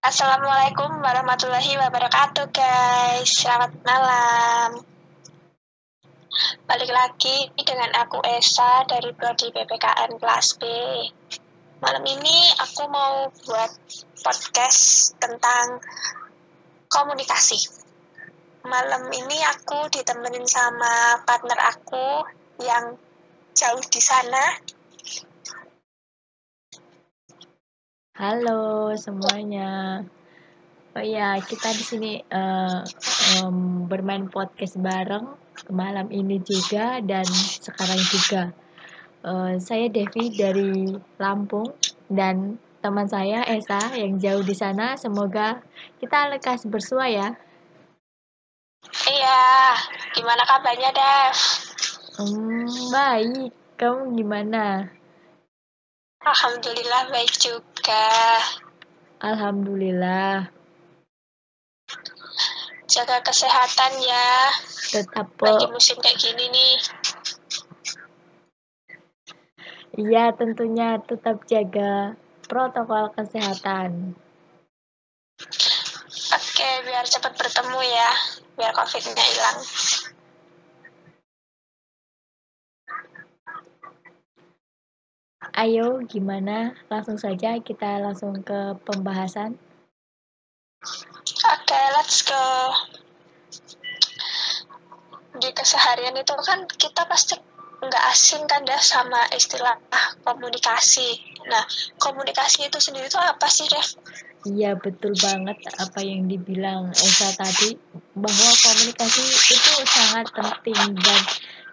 [0.00, 3.36] Assalamualaikum warahmatullahi wabarakatuh guys.
[3.36, 4.80] Selamat malam.
[6.64, 10.64] Balik lagi dengan aku Esa dari Prodi PPKN kelas B.
[11.84, 13.72] Malam ini aku mau buat
[14.24, 15.84] podcast tentang
[16.88, 17.60] komunikasi.
[18.64, 22.24] Malam ini aku ditemenin sama partner aku
[22.64, 22.96] yang
[23.52, 24.64] jauh di sana
[28.20, 30.04] Halo semuanya.
[30.92, 32.84] Oh ya, kita di sini uh,
[33.40, 35.24] um, bermain podcast bareng
[35.72, 37.24] malam ini juga dan
[37.64, 38.52] sekarang juga.
[39.24, 41.72] Uh, saya Devi dari Lampung
[42.12, 45.00] dan teman saya Esa yang jauh di sana.
[45.00, 45.64] Semoga
[45.96, 47.40] kita lekas bersua ya.
[49.08, 49.40] Iya,
[50.12, 51.36] gimana kabarnya Dev?
[52.20, 53.48] Hmm, baik.
[53.80, 54.92] Kamu gimana?
[56.20, 57.69] Alhamdulillah baik juga.
[59.20, 60.48] Alhamdulillah.
[62.90, 64.30] Jaga kesehatan ya.
[64.90, 66.74] Tetap Lagi musim kayak gini nih.
[70.00, 72.14] Iya, tentunya tetap jaga
[72.46, 74.14] protokol kesehatan.
[76.30, 78.10] Oke, biar cepat bertemu ya,
[78.54, 79.58] biar COVID-nya hilang.
[85.40, 86.76] Ayo, gimana?
[86.92, 89.56] Langsung saja kita langsung ke pembahasan.
[90.84, 92.44] Oke, okay, let's go.
[95.40, 97.40] Di keseharian itu kan kita pasti
[97.80, 99.80] nggak asing kan dah sama istilah
[100.20, 101.16] komunikasi.
[101.48, 101.64] Nah,
[101.96, 103.88] komunikasi itu sendiri itu apa sih, Dev?
[104.44, 107.80] Iya, betul banget apa yang dibilang Esa tadi,
[108.12, 111.22] bahwa komunikasi itu sangat penting dan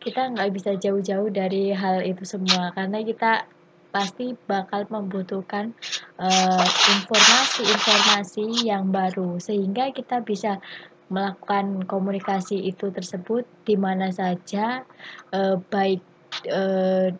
[0.00, 3.44] kita nggak bisa jauh-jauh dari hal itu semua karena kita
[3.90, 5.74] pasti bakal membutuhkan
[6.16, 10.62] eh, informasi-informasi uh, yang baru sehingga kita bisa
[11.10, 14.86] melakukan komunikasi itu tersebut di mana saja
[15.34, 15.98] uh, baik
[16.46, 17.10] uh,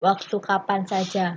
[0.00, 1.36] waktu kapan saja.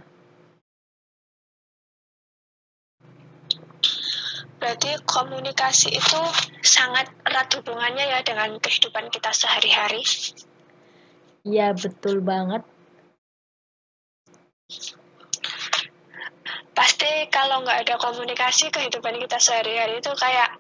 [4.60, 6.22] Berarti komunikasi itu
[6.62, 10.04] sangat erat hubungannya ya dengan kehidupan kita sehari-hari.
[11.48, 12.68] Iya, betul banget.
[16.76, 20.60] Pasti kalau nggak ada komunikasi kehidupan kita sehari-hari itu kayak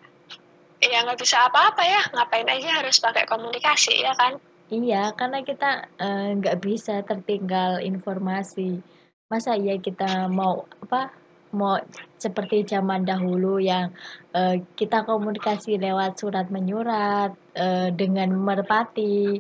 [0.80, 4.40] ya nggak bisa apa-apa ya, ngapain aja harus pakai komunikasi ya kan?
[4.72, 8.80] Iya, karena kita eh, nggak uh, bisa tertinggal informasi.
[9.28, 11.12] Masa iya kita mau apa
[11.56, 11.82] mau
[12.20, 13.96] seperti zaman dahulu yang
[14.36, 19.40] uh, kita komunikasi lewat surat menyurat uh, dengan merpati.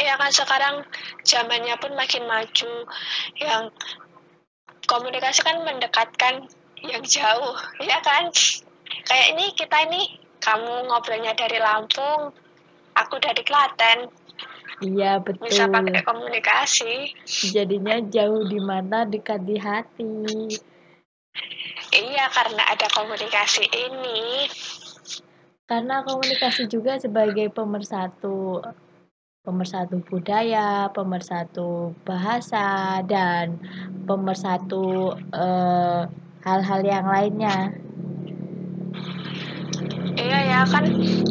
[0.00, 0.74] Iya kan sekarang
[1.22, 2.72] zamannya pun makin maju
[3.36, 3.68] yang
[4.88, 6.48] komunikasi kan mendekatkan
[6.80, 8.32] yang jauh, ya kan?
[9.06, 12.32] Kayak ini kita ini kamu ngobrolnya dari Lampung,
[12.96, 14.08] aku dari Klaten,
[14.80, 15.48] Iya betul.
[15.48, 17.12] Bisa pakai komunikasi.
[17.52, 20.16] Jadinya jauh di mana dekat di hati.
[21.90, 24.48] Iya karena ada komunikasi ini.
[25.68, 28.64] Karena komunikasi juga sebagai pemersatu
[29.40, 33.56] pemersatu budaya, pemersatu bahasa dan
[34.04, 36.02] pemersatu eh,
[36.44, 37.72] hal-hal uh, yang lainnya.
[40.66, 40.84] Kan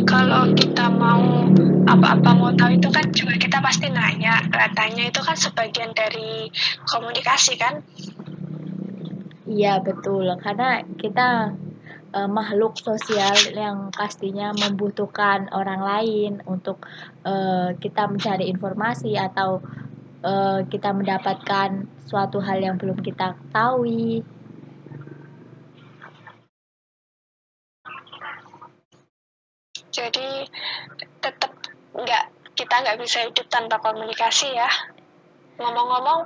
[0.10, 1.46] kalau kita mau
[1.86, 4.42] apa-apa mau tahu itu kan juga kita pasti nanya.
[4.50, 6.50] Katanya itu kan sebagian dari
[6.90, 7.86] komunikasi kan?
[9.50, 11.58] Iya betul karena kita
[12.14, 16.86] uh, makhluk sosial yang pastinya membutuhkan orang lain untuk
[17.26, 19.66] uh, kita mencari informasi atau
[20.22, 24.22] uh, kita mendapatkan suatu hal yang belum kita ketahui.
[30.00, 30.48] jadi
[31.20, 31.52] tetap
[31.92, 32.26] nggak
[32.56, 34.66] kita nggak bisa hidup tanpa komunikasi ya.
[35.62, 36.26] Ngomong-ngomong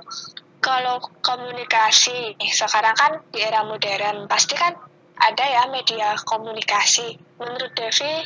[0.64, 4.72] kalau komunikasi sekarang kan di era modern pasti kan
[5.20, 7.20] ada ya media komunikasi.
[7.36, 8.24] Menurut Devi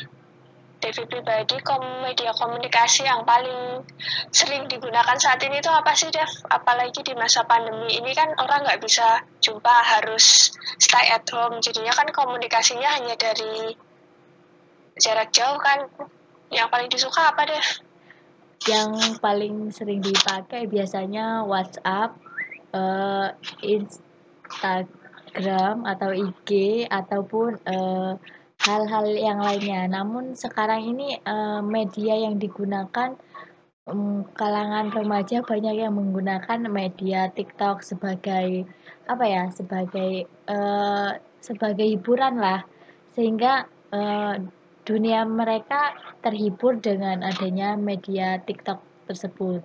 [0.79, 3.83] Devi pribadi kom media komunikasi yang paling
[4.31, 6.31] sering digunakan saat ini itu apa sih Dev?
[6.47, 11.59] Apalagi di masa pandemi ini kan orang nggak bisa jumpa harus stay at home.
[11.59, 13.75] Jadinya kan komunikasinya hanya dari
[14.95, 15.91] jarak jauh kan.
[16.55, 17.88] Yang paling disuka apa deh
[18.67, 18.91] yang
[19.23, 22.19] paling sering dipakai biasanya WhatsApp
[22.75, 23.31] uh,
[23.63, 24.89] Instagram
[25.87, 28.13] atau IG ataupun eh,
[28.59, 29.87] hal-hal yang lainnya.
[29.87, 33.15] Namun sekarang ini uh, media yang digunakan
[33.87, 38.67] um, kalangan remaja banyak yang menggunakan media TikTok sebagai
[39.07, 42.67] apa ya sebagai uh, sebagai hiburan lah.
[43.15, 43.63] Sehingga
[43.95, 44.35] uh,
[44.89, 45.93] dunia mereka
[46.25, 49.61] terhibur dengan adanya media TikTok tersebut.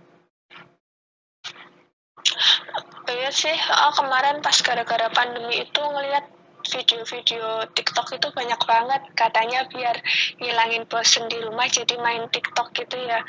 [3.09, 6.29] Iya sih, oh, kemarin pas gara-gara pandemi itu ngelihat
[6.65, 9.01] video-video TikTok itu banyak banget.
[9.17, 9.97] Katanya biar
[10.37, 13.25] ngilangin bosen di rumah jadi main TikTok gitu ya.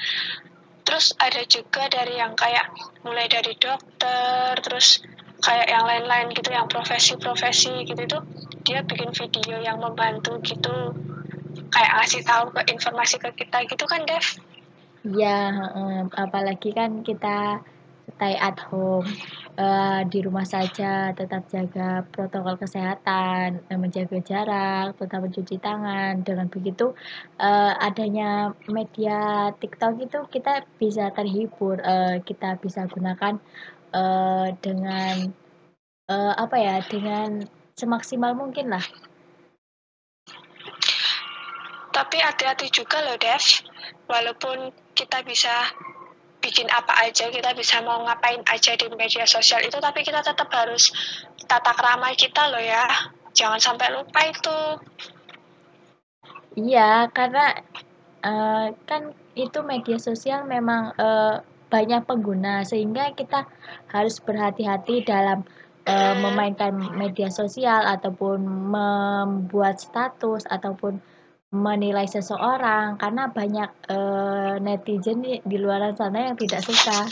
[0.83, 2.75] Terus ada juga dari yang kayak
[3.07, 4.99] mulai dari dokter terus
[5.43, 8.19] kayak yang lain-lain gitu yang profesi-profesi gitu itu
[8.65, 10.95] dia bikin video yang membantu gitu
[11.75, 14.23] kayak ngasih tahu ke informasi ke kita gitu kan Dev?
[15.05, 15.39] Iya,
[15.75, 17.61] um, apalagi kan kita
[18.15, 19.05] stay at home
[19.59, 26.23] uh, di rumah saja tetap jaga protokol kesehatan uh, menjaga jarak tetap mencuci tangan.
[26.23, 26.95] Dengan begitu
[27.37, 33.37] uh, adanya media TikTok itu kita bisa terhibur uh, kita bisa gunakan
[33.93, 35.29] uh, dengan
[36.09, 37.45] uh, apa ya dengan
[37.75, 38.85] semaksimal mungkin lah
[41.95, 43.39] tapi hati-hati juga loh Dev
[44.11, 45.71] walaupun kita bisa
[46.43, 50.45] bikin apa aja, kita bisa mau ngapain aja di media sosial itu, tapi kita tetap
[50.53, 50.93] harus
[51.49, 52.85] tata krama kita loh ya.
[53.33, 54.59] Jangan sampai lupa itu.
[56.55, 57.57] Iya, karena
[58.21, 61.41] uh, kan itu media sosial memang uh,
[61.73, 63.49] banyak pengguna, sehingga kita
[63.89, 65.43] harus berhati-hati dalam
[65.89, 71.01] uh, memainkan media sosial ataupun membuat status ataupun
[71.55, 77.07] menilai seseorang karena banyak uh, netizen di, luar sana yang tidak suka.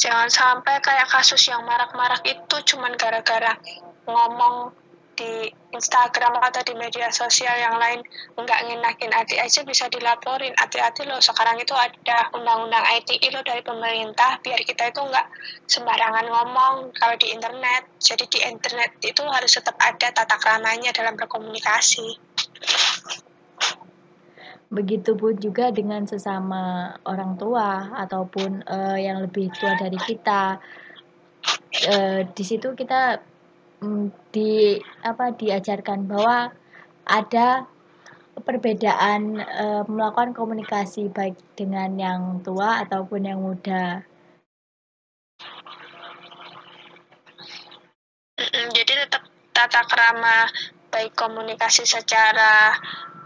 [0.00, 3.54] Jangan sampai kayak kasus yang marak-marak itu cuman gara-gara
[4.08, 4.74] ngomong
[5.20, 8.00] di Instagram atau di media sosial yang lain
[8.40, 10.56] nggak ngenakin adik aja bisa dilaporin.
[10.56, 15.26] Hati-hati loh sekarang itu ada undang-undang ITE loh dari pemerintah biar kita itu nggak
[15.68, 17.84] sembarangan ngomong kalau di internet.
[18.00, 22.16] Jadi di internet itu harus tetap ada tata kramanya dalam berkomunikasi.
[24.72, 30.56] Begitupun juga dengan sesama orang tua ataupun uh, yang lebih tua dari kita.
[31.90, 33.29] Uh, di situ kita
[33.80, 36.52] Mm, di apa diajarkan bahwa
[37.08, 37.64] ada
[38.36, 44.04] perbedaan e, melakukan komunikasi baik dengan yang tua ataupun yang muda.
[48.50, 49.24] Jadi tetap
[49.56, 50.44] tata kerama
[50.92, 52.76] baik komunikasi secara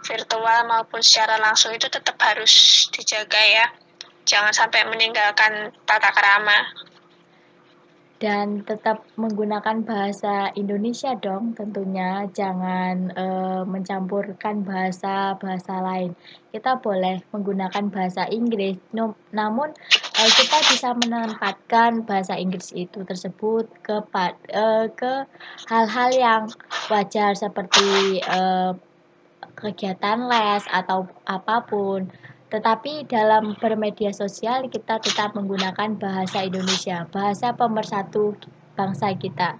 [0.06, 3.66] virtual maupun secara langsung itu tetap harus dijaga ya.
[4.22, 6.62] Jangan sampai meninggalkan tata kerama
[8.24, 12.24] dan tetap menggunakan bahasa Indonesia dong tentunya.
[12.32, 13.26] Jangan e,
[13.68, 16.16] mencampurkan bahasa-bahasa lain.
[16.48, 18.80] Kita boleh menggunakan bahasa Inggris.
[18.96, 19.76] Namun
[20.16, 24.00] e, kita bisa menempatkan bahasa Inggris itu tersebut ke
[24.48, 25.28] e, ke
[25.68, 26.42] hal-hal yang
[26.88, 28.40] wajar seperti e,
[29.52, 32.08] kegiatan les atau apa pun
[32.54, 38.38] tetapi dalam bermedia sosial kita tetap menggunakan bahasa Indonesia, bahasa pemersatu
[38.78, 39.58] bangsa kita.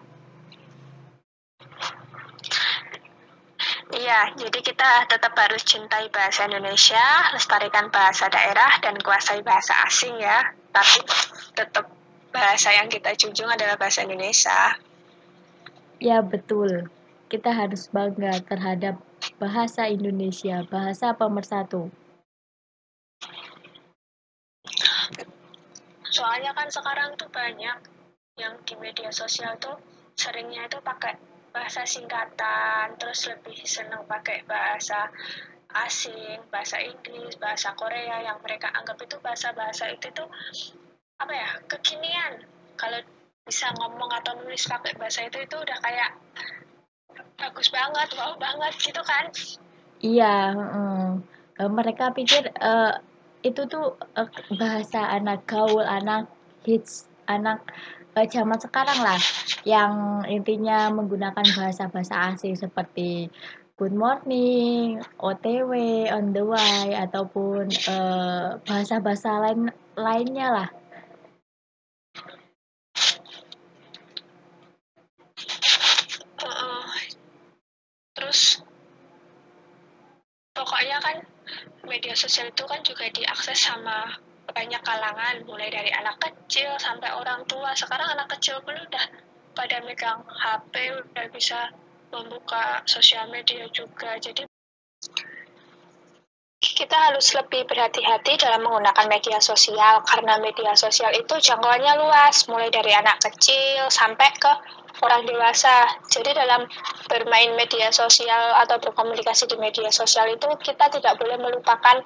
[3.90, 10.14] Iya, jadi kita tetap harus cintai bahasa Indonesia, lestarikan bahasa daerah, dan kuasai bahasa asing
[10.22, 10.54] ya.
[10.70, 10.98] Tapi
[11.58, 11.90] tetap
[12.30, 14.78] bahasa yang kita junjung adalah bahasa Indonesia.
[15.98, 16.86] Ya, betul.
[17.26, 19.02] Kita harus bangga terhadap
[19.42, 21.90] bahasa Indonesia, bahasa pemersatu.
[26.24, 27.76] Soalnya kan sekarang tuh banyak
[28.40, 29.76] yang di media sosial tuh
[30.16, 31.20] seringnya itu pakai
[31.52, 35.12] bahasa singkatan terus lebih senang pakai bahasa
[35.84, 40.24] asing bahasa Inggris bahasa Korea yang mereka anggap itu bahasa-bahasa itu tuh
[41.20, 42.40] apa ya kekinian.
[42.80, 43.04] Kalau
[43.44, 46.10] bisa ngomong atau nulis pakai bahasa itu itu udah kayak
[47.36, 49.28] bagus banget wow banget gitu kan.
[50.00, 51.10] Iya mm,
[51.68, 52.96] mereka pikir uh,
[53.44, 56.32] itu tuh uh, bahasa anak gaul, anak
[56.64, 57.60] hits, anak
[58.16, 59.20] uh, zaman sekarang lah
[59.68, 63.28] yang intinya menggunakan bahasa-bahasa asing seperti
[63.76, 65.72] good morning, OTW,
[66.08, 67.68] on the way ataupun
[68.64, 69.60] bahasa-bahasa uh, lain
[69.92, 70.68] lainnya lah.
[78.14, 78.62] Terus
[80.54, 81.33] pokoknya kan
[81.84, 84.16] media sosial itu kan juga diakses sama
[84.50, 87.72] banyak kalangan, mulai dari anak kecil sampai orang tua.
[87.72, 89.04] Sekarang anak kecil pun udah
[89.56, 91.72] pada megang HP, udah bisa
[92.12, 94.20] membuka sosial media juga.
[94.20, 94.44] Jadi
[96.74, 102.68] kita harus lebih berhati-hati dalam menggunakan media sosial karena media sosial itu jangkauannya luas, mulai
[102.68, 104.52] dari anak kecil sampai ke
[105.02, 105.88] orang dewasa.
[106.10, 106.68] Jadi dalam
[107.10, 111.98] bermain media sosial atau berkomunikasi di media sosial itu kita tidak boleh melupakan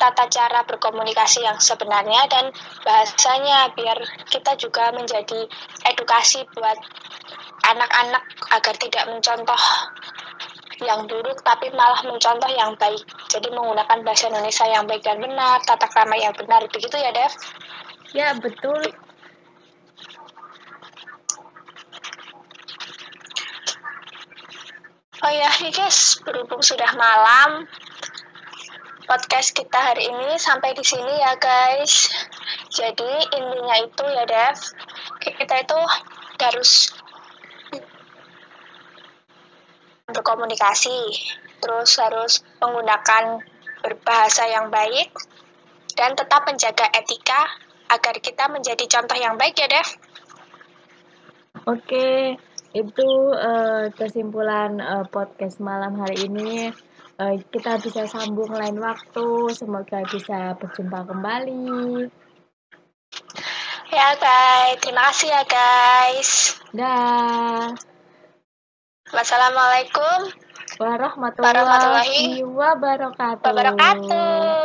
[0.00, 2.48] tata cara berkomunikasi yang sebenarnya dan
[2.82, 4.00] bahasanya biar
[4.32, 5.44] kita juga menjadi
[5.92, 6.78] edukasi buat
[7.68, 8.24] anak-anak
[8.56, 9.62] agar tidak mencontoh
[10.80, 13.04] yang buruk tapi malah mencontoh yang baik.
[13.28, 16.64] Jadi menggunakan bahasa Indonesia yang baik dan benar, tata krama yang benar.
[16.72, 17.32] Begitu ya, Dev?
[18.16, 18.80] Ya, betul.
[25.20, 27.68] Oh ya, guys, berhubung sudah malam,
[29.04, 32.08] podcast kita hari ini sampai di sini ya guys.
[32.72, 34.56] Jadi intinya itu ya Dev,
[35.20, 35.80] kita itu
[36.40, 36.96] harus
[40.08, 41.00] berkomunikasi,
[41.60, 43.44] terus harus menggunakan
[43.84, 45.12] berbahasa yang baik,
[46.00, 47.44] dan tetap menjaga etika
[47.92, 49.88] agar kita menjadi contoh yang baik ya, Dev.
[51.68, 56.70] Oke, itu uh, kesimpulan uh, podcast malam hari ini.
[57.20, 59.52] Uh, kita bisa sambung lain waktu.
[59.52, 62.08] Semoga bisa berjumpa kembali.
[63.90, 66.30] Ya guys, terima kasih ya guys.
[66.70, 67.74] Dah.
[69.10, 70.30] Wassalamualaikum
[70.78, 73.50] warahmatullahi wabarakatuh.
[73.50, 74.60] wabarakatuh.